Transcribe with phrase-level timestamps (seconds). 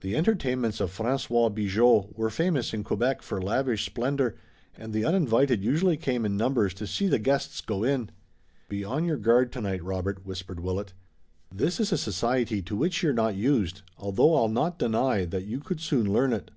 [0.00, 4.36] The entertainments of François Bigot were famous in Quebec for lavish splendor,
[4.76, 8.10] and the uninvited usually came in numbers to see the guests go in.
[8.68, 10.92] "Be on your guard tonight, Robert," whispered Willet.
[11.52, 15.58] "This is a society to which you're not used, although I'll not deny that you
[15.58, 16.52] could soon learn it.